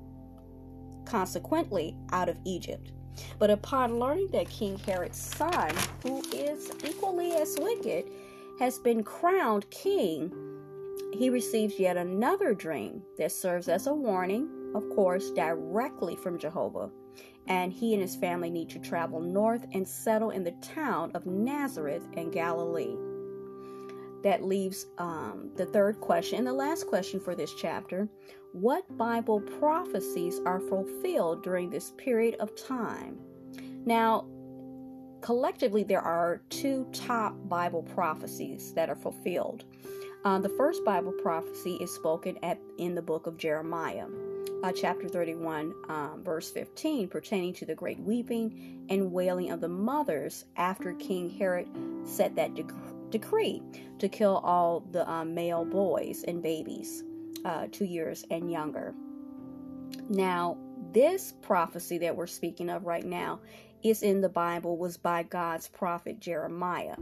consequently, 1.05 1.97
out 2.13 2.29
of 2.29 2.39
Egypt. 2.45 2.93
But 3.39 3.51
upon 3.51 3.99
learning 3.99 4.29
that 4.33 4.49
King 4.49 4.79
Herod's 4.79 5.19
son, 5.19 5.75
who 6.03 6.23
is 6.33 6.71
equally 6.85 7.33
as 7.33 7.57
wicked, 7.59 8.11
has 8.59 8.79
been 8.79 9.03
crowned 9.03 9.69
king, 9.71 10.33
he 11.13 11.31
receives 11.31 11.79
yet 11.79 11.97
another 11.97 12.55
dream 12.55 13.03
that 13.17 13.33
serves 13.33 13.69
as 13.69 13.87
a 13.87 13.95
warning, 13.95 14.49
of 14.75 14.89
course, 14.91 15.31
directly 15.31 16.17
from 16.17 16.39
Jehovah. 16.39 16.91
And 17.47 17.73
he 17.73 17.95
and 17.95 18.03
his 18.03 18.17
family 18.17 18.51
need 18.51 18.69
to 18.71 18.79
travel 18.79 19.21
north 19.21 19.65
and 19.73 19.89
settle 19.89 20.31
in 20.31 20.45
the 20.45 20.53
town 20.63 21.13
of 21.15 21.25
Nazareth 21.25 22.07
in 22.13 22.31
Galilee. 22.31 22.97
That 24.23 24.45
leaves 24.45 24.87
um, 24.99 25.51
the 25.57 25.67
third 25.67 26.01
question 26.01 26.39
and 26.39 26.47
the 26.47 26.53
last 26.53 26.87
question 26.87 27.21
for 27.21 27.35
this 27.35 27.55
chapter. 27.55 28.09
What 28.53 28.97
Bible 28.97 29.41
prophecies 29.41 30.41
are 30.45 30.61
fulfilled 30.61 31.43
during 31.43 31.71
this 31.71 31.93
period 31.97 32.35
of 32.41 32.57
time? 32.57 33.19
Now, 33.85 34.27
collectively, 35.21 35.83
there 35.85 36.01
are 36.01 36.43
two 36.49 36.87
top 36.93 37.35
Bible 37.49 37.83
prophecies 37.83 38.73
that 38.75 38.89
are 38.89 38.97
fulfilled. 38.97 39.65
Uh, 40.25 40.39
the 40.39 40.49
first 40.51 40.85
Bible 40.85 41.13
prophecy 41.13 41.75
is 41.75 41.95
spoken 41.95 42.37
at 42.43 42.59
in 42.79 42.95
the 42.95 43.03
book 43.03 43.27
of 43.27 43.37
Jeremiah, 43.37 44.07
uh, 44.63 44.73
chapter 44.73 45.09
31, 45.09 45.73
um, 45.89 46.23
verse 46.25 46.51
15, 46.51 47.09
pertaining 47.09 47.55
to 47.55 47.65
the 47.65 47.75
great 47.75 48.01
weeping 48.01 48.85
and 48.91 49.13
wailing 49.13 49.51
of 49.51 49.61
the 49.61 49.69
mothers 49.69 50.45
after 50.57 50.93
King 50.95 51.31
Herod 51.31 51.69
set 52.05 52.35
that 52.35 52.55
dec- 52.55 52.98
decree 53.11 53.63
to 53.99 54.09
kill 54.09 54.39
all 54.39 54.81
the 54.91 55.09
um, 55.11 55.35
male 55.35 55.65
boys 55.65 56.25
and 56.27 56.43
babies, 56.43 57.05
uh, 57.45 57.67
two 57.71 57.85
years 57.85 58.25
and 58.31 58.51
younger. 58.51 58.95
Now, 60.09 60.57
this 60.93 61.35
prophecy 61.43 61.99
that 61.99 62.17
we're 62.17 62.27
speaking 62.27 62.71
of 62.71 62.85
right 62.85 63.05
now 63.05 63.41
is 63.83 64.03
in 64.03 64.21
the 64.21 64.29
Bible 64.29 64.77
was 64.77 64.97
by 64.97 65.23
God's 65.23 65.69
prophet 65.69 66.21
Jeremiah. 66.21 66.97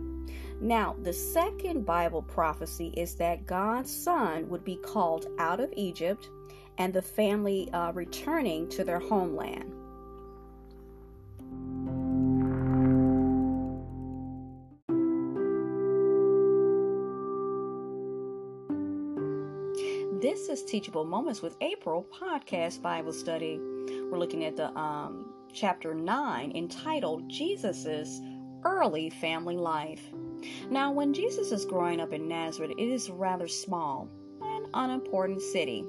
Now, 0.61 0.97
the 1.03 1.13
second 1.13 1.85
Bible 1.85 2.23
prophecy 2.23 2.93
is 2.97 3.15
that 3.17 3.47
God's 3.47 3.95
son 3.95 4.49
would 4.49 4.65
be 4.65 4.77
called 4.77 5.27
out 5.39 5.61
of 5.61 5.73
Egypt 5.77 6.29
and 6.79 6.93
the 6.93 7.03
family 7.03 7.71
uh, 7.73 7.93
returning 7.93 8.69
to 8.71 8.85
their 8.85 9.01
homeland. 9.01 9.73
Is 20.57 20.65
Teachable 20.65 21.05
Moments 21.05 21.43
with 21.43 21.55
April 21.61 22.07
podcast 22.11 22.81
Bible 22.81 23.13
study. 23.13 23.59
We're 23.61 24.19
looking 24.19 24.47
at 24.47 24.57
the 24.57 24.75
um, 24.75 25.35
chapter 25.53 25.93
9 25.93 26.53
entitled 26.57 27.29
Jesus's 27.29 28.23
Early 28.65 29.11
Family 29.11 29.59
Life. 29.59 30.01
Now, 30.71 30.93
when 30.93 31.13
Jesus 31.13 31.53
is 31.53 31.67
growing 31.67 32.01
up 32.01 32.15
in 32.15 32.27
Nazareth, 32.27 32.71
it 32.71 32.89
is 32.89 33.11
rather 33.11 33.47
small 33.47 34.09
and 34.41 34.67
unimportant 34.73 35.43
city. 35.43 35.85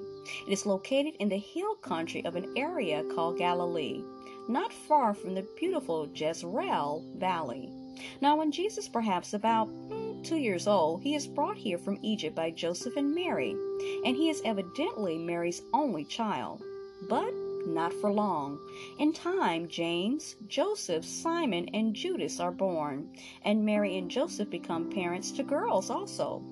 It 0.45 0.51
is 0.51 0.65
located 0.65 1.13
in 1.21 1.29
the 1.29 1.37
hill 1.37 1.75
country 1.75 2.25
of 2.25 2.35
an 2.35 2.51
area 2.57 3.05
called 3.15 3.37
Galilee, 3.37 4.03
not 4.49 4.73
far 4.73 5.13
from 5.13 5.33
the 5.33 5.47
beautiful 5.57 6.09
Jezreel 6.13 7.05
Valley. 7.15 7.71
Now, 8.19 8.35
when 8.35 8.51
Jesus, 8.51 8.89
perhaps 8.89 9.33
about 9.33 9.67
hmm, 9.67 10.06
two 10.27 10.35
years 10.35 10.67
old, 10.67 11.01
he 11.01 11.15
is 11.15 11.25
brought 11.25 11.55
here 11.55 11.77
from 11.77 11.97
Egypt 12.01 12.35
by 12.35 12.51
Joseph 12.51 12.97
and 12.97 13.15
Mary, 13.15 13.51
and 14.03 14.13
he 14.13 14.29
is 14.29 14.41
evidently 14.43 15.17
Mary's 15.17 15.61
only 15.73 16.03
child. 16.03 16.61
But 17.07 17.33
not 17.65 17.93
for 17.93 18.11
long. 18.11 18.59
In 18.99 19.13
time, 19.13 19.69
James, 19.69 20.35
Joseph, 20.47 21.05
Simon, 21.05 21.69
and 21.73 21.93
Judas 21.93 22.41
are 22.41 22.51
born, 22.51 23.09
and 23.43 23.65
Mary 23.65 23.97
and 23.97 24.11
Joseph 24.11 24.49
become 24.49 24.89
parents 24.89 25.31
to 25.31 25.43
girls 25.43 25.89
also. 25.89 26.43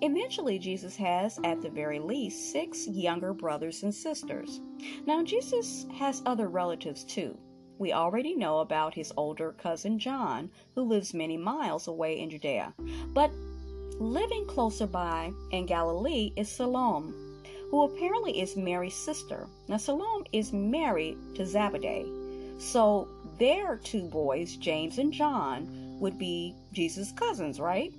Eventually, 0.00 0.58
Jesus 0.58 0.96
has, 0.96 1.38
at 1.44 1.60
the 1.60 1.70
very 1.70 1.98
least, 1.98 2.50
six 2.50 2.86
younger 2.86 3.34
brothers 3.34 3.82
and 3.82 3.94
sisters. 3.94 4.60
Now, 5.06 5.22
Jesus 5.22 5.84
has 5.98 6.22
other 6.24 6.48
relatives 6.48 7.04
too. 7.04 7.36
We 7.82 7.92
already 7.92 8.36
know 8.36 8.60
about 8.60 8.94
his 8.94 9.12
older 9.16 9.50
cousin 9.50 9.98
John, 9.98 10.50
who 10.76 10.82
lives 10.82 11.12
many 11.12 11.36
miles 11.36 11.88
away 11.88 12.20
in 12.20 12.30
Judea. 12.30 12.72
But 13.12 13.32
living 13.98 14.46
closer 14.46 14.86
by 14.86 15.32
in 15.50 15.66
Galilee 15.66 16.32
is 16.36 16.48
Salome, 16.48 17.12
who 17.72 17.82
apparently 17.82 18.40
is 18.40 18.56
Mary's 18.56 18.94
sister. 18.94 19.48
Now, 19.66 19.78
Salome 19.78 20.28
is 20.30 20.52
married 20.52 21.16
to 21.34 21.44
Zebedee. 21.44 22.06
So, 22.60 23.08
their 23.40 23.78
two 23.78 24.04
boys, 24.04 24.54
James 24.54 24.98
and 24.98 25.12
John, 25.12 25.98
would 25.98 26.20
be 26.20 26.54
Jesus' 26.72 27.10
cousins, 27.10 27.58
right? 27.58 27.92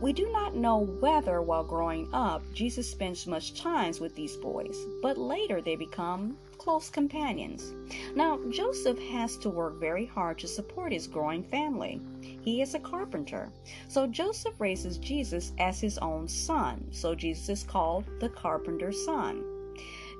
We 0.00 0.14
do 0.14 0.32
not 0.32 0.54
know 0.54 0.86
whether, 1.00 1.42
while 1.42 1.64
growing 1.64 2.08
up, 2.14 2.40
Jesus 2.54 2.90
spends 2.90 3.26
much 3.26 3.60
time 3.60 3.92
with 4.00 4.14
these 4.14 4.36
boys, 4.38 4.86
but 5.02 5.18
later 5.18 5.60
they 5.60 5.76
become 5.76 6.38
close 6.58 6.90
companions. 6.90 7.74
Now, 8.14 8.38
Joseph 8.50 8.98
has 8.98 9.36
to 9.38 9.48
work 9.48 9.80
very 9.80 10.04
hard 10.04 10.38
to 10.38 10.48
support 10.48 10.92
his 10.92 11.06
growing 11.06 11.42
family. 11.44 12.00
He 12.42 12.60
is 12.60 12.74
a 12.74 12.80
carpenter. 12.80 13.50
So 13.86 14.06
Joseph 14.06 14.60
raises 14.60 14.98
Jesus 14.98 15.52
as 15.58 15.80
his 15.80 15.98
own 15.98 16.28
son. 16.28 16.88
So 16.90 17.14
Jesus 17.14 17.48
is 17.48 17.62
called 17.62 18.04
the 18.20 18.28
carpenter's 18.28 19.04
son. 19.04 19.44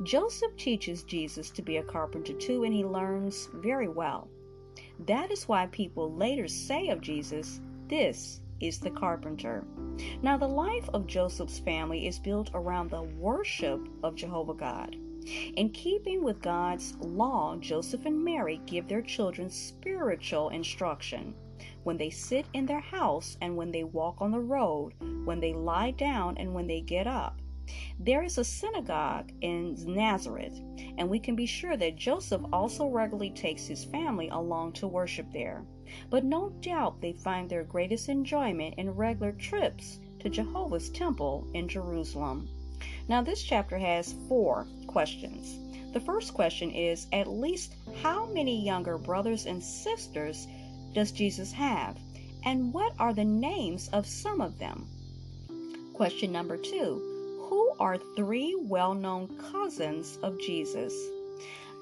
Joseph 0.05 0.57
teaches 0.57 1.03
Jesus 1.03 1.51
to 1.51 1.63
be 1.63 1.79
a 1.79 1.83
carpenter 1.83 2.33
too, 2.33 2.65
and 2.65 2.73
he 2.73 2.85
learns 2.85 3.49
very 3.55 3.89
well. 3.89 4.29
That 5.07 5.31
is 5.31 5.49
why 5.49 5.67
people 5.67 6.15
later 6.15 6.47
say 6.47 6.89
of 6.89 7.01
Jesus, 7.01 7.61
This 7.89 8.41
is 8.61 8.79
the 8.79 8.91
carpenter. 8.91 9.65
Now, 10.23 10.37
the 10.37 10.49
life 10.49 10.89
of 10.93 11.07
Joseph's 11.07 11.59
family 11.59 12.07
is 12.07 12.19
built 12.19 12.51
around 12.55 12.91
the 12.91 13.03
worship 13.03 13.89
of 14.03 14.15
Jehovah 14.15 14.55
God. 14.55 14.97
In 15.57 15.71
keeping 15.71 16.23
with 16.23 16.41
God's 16.41 16.97
law, 16.97 17.57
Joseph 17.57 18.07
and 18.07 18.25
Mary 18.25 18.61
give 18.67 18.89
their 18.89 19.03
children 19.03 19.51
spiritual 19.51 20.49
instruction 20.49 21.35
when 21.83 21.97
they 21.97 22.11
sit 22.11 22.47
in 22.55 22.67
their 22.67 22.81
house 22.81 23.37
and 23.41 23.57
when 23.57 23.71
they 23.71 23.85
walk 23.85 24.21
on 24.21 24.31
the 24.31 24.41
road, 24.41 24.95
when 25.25 25.41
they 25.41 25.53
lie 25.53 25.91
down 25.91 26.37
and 26.39 26.55
when 26.55 26.67
they 26.67 26.81
get 26.81 27.07
up. 27.07 27.41
There 27.99 28.23
is 28.23 28.39
a 28.39 28.45
synagogue 28.45 29.33
in 29.43 29.77
Nazareth, 29.87 30.59
and 30.97 31.11
we 31.11 31.19
can 31.19 31.37
be 31.37 31.45
sure 31.45 31.77
that 31.77 31.97
Joseph 31.97 32.43
also 32.53 32.87
regularly 32.89 33.31
takes 33.31 33.67
his 33.67 33.85
family 33.85 34.29
along 34.29 34.73
to 34.75 34.89
worship 34.89 35.31
there. 35.33 35.67
But 36.09 36.25
no 36.25 36.51
doubt 36.61 37.01
they 37.01 37.13
find 37.13 37.51
their 37.51 37.65
greatest 37.65 38.09
enjoyment 38.09 38.77
in 38.79 38.91
regular 38.91 39.33
trips 39.33 39.99
to 40.21 40.31
Jehovah's 40.31 40.89
temple 40.91 41.47
in 41.53 41.69
Jerusalem. 41.69 42.49
Now, 43.09 43.23
this 43.23 43.43
chapter 43.43 43.79
has 43.79 44.15
four 44.29 44.67
questions. 44.87 45.59
The 45.93 46.01
first 46.01 46.35
question 46.35 46.71
is 46.71 47.07
At 47.13 47.29
least 47.29 47.75
how 48.03 48.27
many 48.27 48.65
younger 48.65 48.99
brothers 48.99 49.47
and 49.47 49.63
sisters 49.63 50.47
does 50.93 51.13
Jesus 51.13 51.53
have? 51.53 51.97
And 52.45 52.73
what 52.73 52.93
are 52.99 53.13
the 53.13 53.25
names 53.25 53.89
of 53.89 54.07
some 54.07 54.41
of 54.41 54.59
them? 54.59 54.87
Question 55.95 56.31
number 56.31 56.57
two 56.57 57.47
Who 57.49 57.73
are 57.81 57.99
three 58.17 58.55
well 58.55 58.95
known 58.95 59.29
cousins 59.51 60.19
of 60.23 60.39
Jesus? 60.41 60.95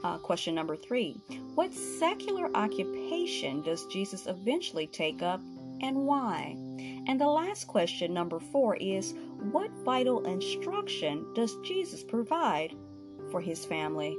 Uh, 0.04 0.18
question 0.18 0.54
number 0.54 0.76
three 0.76 1.20
What 1.54 1.74
secular 1.74 2.48
occupation 2.54 3.62
does 3.62 3.86
Jesus 3.86 4.26
eventually 4.26 4.86
take 4.86 5.22
up 5.22 5.40
and 5.80 6.06
why? 6.06 6.56
And 7.08 7.20
the 7.20 7.28
last 7.28 7.66
question, 7.66 8.12
number 8.14 8.40
four, 8.40 8.76
is 8.76 9.14
What 9.40 9.70
vital 9.84 10.24
instruction 10.24 11.26
does 11.34 11.56
Jesus 11.62 12.02
provide 12.02 12.74
for 13.30 13.40
his 13.40 13.64
family? 13.64 14.16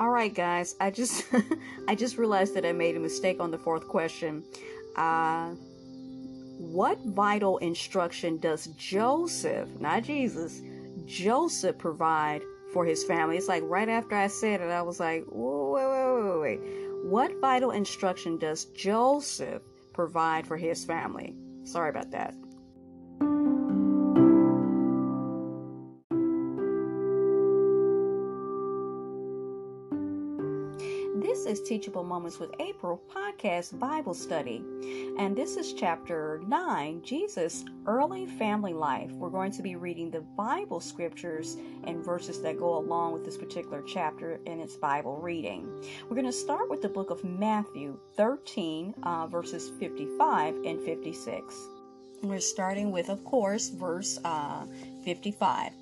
All 0.00 0.10
right, 0.10 0.34
guys, 0.34 0.74
I 0.80 0.90
just 0.90 1.24
I 1.88 1.94
just 1.94 2.18
realized 2.18 2.54
that 2.54 2.64
I 2.64 2.72
made 2.72 2.96
a 2.96 3.00
mistake 3.00 3.40
on 3.40 3.50
the 3.50 3.58
fourth 3.58 3.86
question. 3.86 4.44
Uh, 4.96 5.54
what 6.58 6.98
vital 7.04 7.58
instruction 7.58 8.38
does 8.38 8.66
Joseph, 8.76 9.68
not 9.80 10.04
Jesus, 10.04 10.62
Joseph 11.04 11.78
provide 11.78 12.42
for 12.72 12.84
his 12.84 13.04
family? 13.04 13.36
It's 13.36 13.48
like 13.48 13.62
right 13.66 13.88
after 13.88 14.16
I 14.16 14.28
said 14.28 14.60
it, 14.60 14.70
I 14.70 14.82
was 14.82 15.00
like, 15.00 15.24
wait, 15.28 15.86
wait, 15.86 16.22
wait, 16.22 16.40
wait. 16.40 16.60
What 17.04 17.40
vital 17.40 17.72
instruction 17.72 18.38
does 18.38 18.66
Joseph 18.66 19.62
provide 19.92 20.46
for 20.46 20.56
his 20.56 20.84
family? 20.84 21.34
Sorry 21.64 21.90
about 21.90 22.10
that. 22.12 22.34
Teachable 31.64 32.04
Moments 32.04 32.38
with 32.38 32.50
April 32.60 33.00
podcast 33.10 33.78
Bible 33.78 34.12
study. 34.12 34.62
And 35.18 35.34
this 35.34 35.56
is 35.56 35.72
chapter 35.72 36.42
9 36.46 37.00
Jesus' 37.02 37.64
early 37.86 38.26
family 38.26 38.74
life. 38.74 39.10
We're 39.12 39.30
going 39.30 39.52
to 39.52 39.62
be 39.62 39.74
reading 39.74 40.10
the 40.10 40.20
Bible 40.20 40.78
scriptures 40.80 41.56
and 41.84 42.04
verses 42.04 42.42
that 42.42 42.58
go 42.58 42.76
along 42.76 43.14
with 43.14 43.24
this 43.24 43.38
particular 43.38 43.82
chapter 43.82 44.40
in 44.44 44.60
its 44.60 44.76
Bible 44.76 45.16
reading. 45.22 45.66
We're 46.02 46.16
going 46.16 46.26
to 46.26 46.32
start 46.32 46.68
with 46.68 46.82
the 46.82 46.88
book 46.90 47.08
of 47.08 47.24
Matthew 47.24 47.98
13, 48.18 48.94
uh, 49.02 49.26
verses 49.28 49.70
55 49.80 50.56
and 50.66 50.82
56. 50.82 51.54
We're 52.22 52.40
starting 52.40 52.90
with, 52.90 53.08
of 53.08 53.24
course, 53.24 53.70
verse 53.70 54.18
uh, 54.22 54.66
55. 55.02 55.72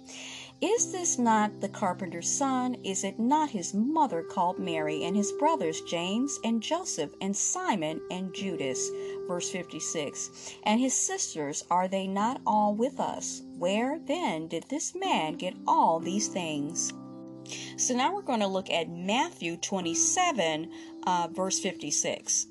Is 0.63 0.93
this 0.93 1.19
not 1.19 1.61
the 1.61 1.69
carpenter's 1.69 2.31
son? 2.31 2.77
Is 2.85 3.03
it 3.03 3.19
not 3.19 3.51
his 3.51 3.75
mother 3.75 4.23
called 4.23 4.61
Mary, 4.61 5.03
and 5.03 5.17
his 5.17 5.33
brothers 5.33 5.81
James 5.81 6.39
and 6.45 6.63
Joseph, 6.63 7.13
and 7.21 7.37
Simon 7.37 8.01
and 8.13 8.33
Judas? 8.33 8.89
Verse 9.27 9.51
56. 9.51 10.55
And 10.63 10.79
his 10.79 10.95
sisters, 10.95 11.65
are 11.69 11.89
they 11.89 12.07
not 12.07 12.41
all 12.47 12.77
with 12.77 13.01
us? 13.01 13.43
Where 13.59 13.99
then 13.99 14.47
did 14.47 14.63
this 14.69 14.95
man 14.95 15.35
get 15.35 15.57
all 15.67 15.99
these 15.99 16.29
things? 16.29 16.93
So 17.77 17.97
now 17.97 18.15
we're 18.15 18.23
going 18.23 18.39
to 18.39 18.47
look 18.47 18.71
at 18.71 18.89
Matthew 18.89 19.57
27, 19.57 20.71
uh, 21.05 21.29
verse 21.33 21.59
56. 21.59 22.47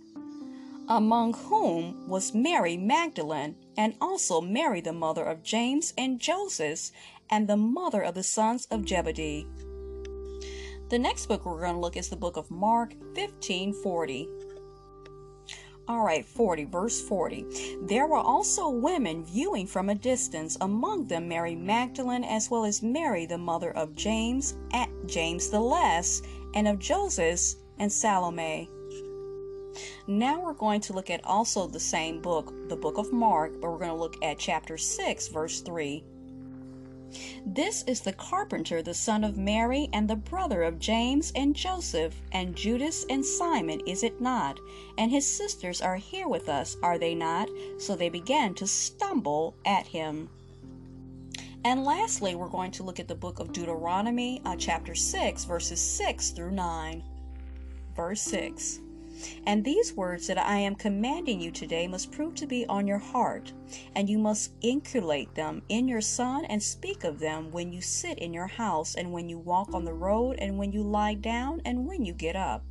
Among 0.89 1.33
whom 1.33 2.09
was 2.09 2.33
Mary 2.33 2.75
Magdalene, 2.75 3.55
and 3.77 3.95
also 4.01 4.41
Mary, 4.41 4.81
the 4.81 4.91
mother 4.91 5.23
of 5.23 5.43
James 5.43 5.93
and 5.97 6.19
Joseph, 6.19 6.91
and 7.31 7.47
the 7.47 7.57
mother 7.57 8.01
of 8.01 8.13
the 8.13 8.23
sons 8.23 8.67
of 8.69 8.87
Zebedee. 8.87 9.47
The 10.89 10.99
next 10.99 11.27
book 11.27 11.45
we're 11.45 11.61
going 11.61 11.75
to 11.75 11.79
look 11.79 11.95
is 11.95 12.09
the 12.09 12.17
book 12.17 12.35
of 12.35 12.51
Mark 12.51 12.93
1540. 13.15 14.27
All 15.87 16.03
right, 16.03 16.25
40, 16.25 16.65
verse 16.65 17.01
40. 17.01 17.77
There 17.83 18.07
were 18.07 18.17
also 18.17 18.69
women 18.69 19.25
viewing 19.25 19.67
from 19.67 19.89
a 19.89 19.95
distance, 19.95 20.57
among 20.61 21.07
them 21.07 21.27
Mary 21.27 21.55
Magdalene, 21.55 22.23
as 22.23 22.49
well 22.49 22.65
as 22.65 22.83
Mary, 22.83 23.25
the 23.25 23.37
mother 23.37 23.71
of 23.71 23.95
James, 23.95 24.57
at 24.73 24.89
James 25.05 25.49
the 25.49 25.59
Less, 25.59 26.21
and 26.53 26.67
of 26.67 26.79
Joseph 26.79 27.55
and 27.79 27.91
Salome. 27.91 28.69
Now 30.07 30.41
we're 30.41 30.53
going 30.53 30.81
to 30.81 30.93
look 30.93 31.09
at 31.09 31.23
also 31.23 31.67
the 31.67 31.79
same 31.79 32.21
book, 32.21 32.53
the 32.67 32.75
book 32.75 32.97
of 32.97 33.13
Mark, 33.13 33.53
but 33.61 33.71
we're 33.71 33.77
going 33.77 33.89
to 33.89 33.95
look 33.95 34.17
at 34.23 34.37
chapter 34.37 34.77
6, 34.77 35.27
verse 35.29 35.61
3. 35.61 36.03
This 37.45 37.83
is 37.87 38.01
the 38.01 38.13
carpenter, 38.13 38.81
the 38.81 38.93
son 38.93 39.23
of 39.23 39.37
Mary, 39.37 39.89
and 39.93 40.09
the 40.09 40.15
brother 40.15 40.63
of 40.63 40.79
James 40.79 41.31
and 41.35 41.55
Joseph, 41.55 42.21
and 42.31 42.55
Judas 42.55 43.05
and 43.09 43.25
Simon, 43.25 43.81
is 43.87 44.03
it 44.03 44.21
not? 44.21 44.59
And 44.97 45.11
his 45.11 45.27
sisters 45.27 45.81
are 45.81 45.97
here 45.97 46.27
with 46.27 46.49
us, 46.49 46.77
are 46.81 46.97
they 46.97 47.15
not? 47.15 47.49
So 47.77 47.95
they 47.95 48.09
began 48.09 48.53
to 48.55 48.67
stumble 48.67 49.55
at 49.65 49.87
him. 49.87 50.29
And 51.63 51.83
lastly, 51.83 52.35
we're 52.35 52.47
going 52.47 52.71
to 52.71 52.83
look 52.83 52.99
at 52.99 53.07
the 53.07 53.15
book 53.15 53.39
of 53.39 53.53
Deuteronomy, 53.53 54.41
uh, 54.45 54.55
chapter 54.57 54.95
6, 54.95 55.45
verses 55.45 55.79
6 55.79 56.31
through 56.31 56.51
9. 56.51 57.03
Verse 57.95 58.21
6. 58.21 58.79
And 59.45 59.63
these 59.63 59.93
words 59.93 60.27
that 60.27 60.37
I 60.37 60.57
am 60.57 60.75
commanding 60.75 61.39
you 61.41 61.51
today 61.51 61.87
must 61.87 62.11
prove 62.11 62.35
to 62.35 62.47
be 62.47 62.65
on 62.67 62.87
your 62.87 62.97
heart, 62.97 63.53
and 63.95 64.09
you 64.09 64.17
must 64.17 64.51
inculcate 64.61 65.35
them 65.35 65.61
in 65.69 65.87
your 65.87 66.01
son 66.01 66.45
and 66.45 66.61
speak 66.61 67.03
of 67.03 67.19
them 67.19 67.51
when 67.51 67.71
you 67.71 67.81
sit 67.81 68.19
in 68.19 68.33
your 68.33 68.47
house, 68.47 68.95
and 68.95 69.11
when 69.11 69.29
you 69.29 69.37
walk 69.37 69.73
on 69.73 69.85
the 69.85 69.93
road, 69.93 70.37
and 70.39 70.57
when 70.57 70.71
you 70.71 70.83
lie 70.83 71.13
down, 71.13 71.61
and 71.65 71.85
when 71.85 72.05
you 72.05 72.13
get 72.13 72.35
up. 72.35 72.63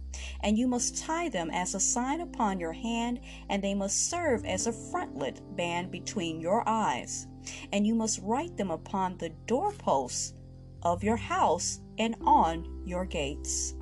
And 0.43 0.59
you 0.59 0.67
must 0.67 0.99
tie 0.99 1.29
them 1.29 1.51
as 1.51 1.75
a 1.75 1.81
sign 1.81 2.21
upon 2.21 2.59
your 2.59 2.73
hand, 2.73 3.21
and 3.49 3.63
they 3.63 3.75
must 3.75 4.11
serve 4.11 4.45
as 4.45 4.67
a 4.67 4.73
frontlet 4.73 5.41
band 5.57 5.91
between 5.91 6.41
your 6.41 6.69
eyes. 6.69 7.29
And 7.73 7.87
you 7.87 7.95
must 7.95 8.21
write 8.23 8.57
them 8.57 8.71
upon 8.71 9.17
the 9.17 9.31
doorposts 9.47 10.35
of 10.83 11.05
your 11.05 11.17
house 11.17 11.81
and 11.99 12.17
on 12.23 12.83
your 12.85 13.05
gates. 13.05 13.75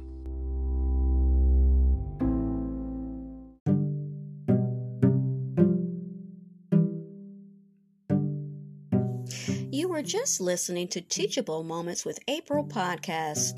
Were 9.98 10.02
just 10.02 10.40
listening 10.40 10.86
to 10.86 11.00
Teachable 11.00 11.64
Moments 11.64 12.04
with 12.04 12.20
April 12.28 12.64
podcast. 12.64 13.54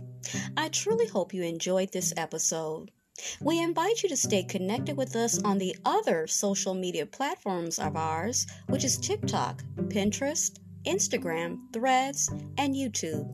I 0.56 0.70
truly 0.70 1.06
hope 1.06 1.34
you 1.34 1.42
enjoyed 1.42 1.92
this 1.92 2.14
episode. 2.16 2.90
We 3.42 3.62
invite 3.62 4.02
you 4.02 4.08
to 4.08 4.16
stay 4.16 4.44
connected 4.44 4.96
with 4.96 5.16
us 5.16 5.38
on 5.42 5.58
the 5.58 5.76
other 5.84 6.26
social 6.26 6.72
media 6.72 7.04
platforms 7.04 7.78
of 7.78 7.94
ours, 7.94 8.46
which 8.68 8.84
is 8.84 8.96
TikTok, 8.96 9.62
Pinterest, 9.88 10.58
Instagram, 10.86 11.58
Threads, 11.74 12.30
and 12.56 12.74
YouTube. 12.74 13.28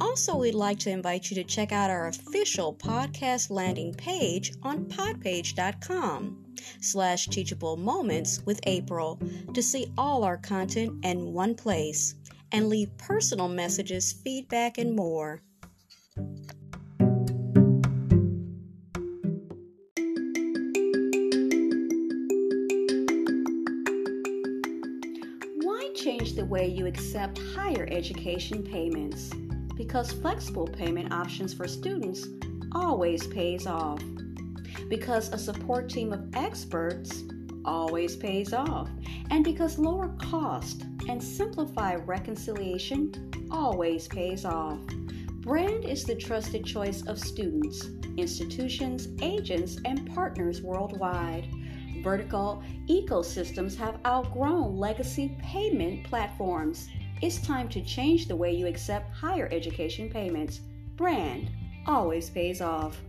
Also, 0.00 0.36
we'd 0.36 0.56
like 0.56 0.80
to 0.80 0.90
invite 0.90 1.30
you 1.30 1.36
to 1.36 1.44
check 1.44 1.70
out 1.70 1.88
our 1.88 2.08
official 2.08 2.74
podcast 2.74 3.50
landing 3.50 3.94
page 3.94 4.54
on 4.64 4.86
podpage.com 4.86 6.44
slash 6.80 7.28
teachable 7.28 7.76
moments 7.76 8.42
with 8.44 8.58
April 8.64 9.20
to 9.54 9.62
see 9.62 9.92
all 9.96 10.24
our 10.24 10.36
content 10.36 11.04
in 11.04 11.32
one 11.32 11.54
place 11.54 12.16
and 12.52 12.68
leave 12.68 12.96
personal 12.98 13.48
messages, 13.48 14.12
feedback, 14.12 14.78
and 14.78 14.94
more. 14.94 15.42
Why 25.62 25.90
change 25.94 26.34
the 26.34 26.46
way 26.48 26.66
you 26.68 26.86
accept 26.86 27.38
higher 27.54 27.88
education 27.90 28.62
payments? 28.62 29.30
Because 29.76 30.12
flexible 30.12 30.66
payment 30.66 31.12
options 31.12 31.54
for 31.54 31.66
students 31.66 32.26
always 32.72 33.26
pays 33.26 33.66
off. 33.66 34.02
Because 34.88 35.32
a 35.32 35.38
support 35.38 35.88
team 35.88 36.12
of 36.12 36.34
experts 36.34 37.22
always 37.64 38.16
pays 38.16 38.52
off. 38.52 38.88
And 39.30 39.44
because 39.44 39.78
lower 39.78 40.08
cost 40.18 40.84
and 41.08 41.22
simplified 41.22 42.06
reconciliation 42.06 43.12
always 43.50 44.08
pays 44.08 44.44
off. 44.44 44.78
Brand 45.40 45.84
is 45.84 46.04
the 46.04 46.14
trusted 46.14 46.64
choice 46.64 47.06
of 47.06 47.18
students, 47.18 47.88
institutions, 48.16 49.08
agents, 49.22 49.78
and 49.84 50.12
partners 50.14 50.62
worldwide. 50.62 51.48
Vertical 52.02 52.62
ecosystems 52.88 53.76
have 53.76 54.00
outgrown 54.06 54.76
legacy 54.76 55.36
payment 55.40 56.04
platforms. 56.04 56.88
It's 57.22 57.40
time 57.40 57.68
to 57.70 57.82
change 57.82 58.26
the 58.26 58.36
way 58.36 58.52
you 58.52 58.66
accept 58.66 59.14
higher 59.14 59.48
education 59.52 60.08
payments. 60.08 60.60
Brand 60.96 61.50
always 61.86 62.30
pays 62.30 62.60
off. 62.60 63.00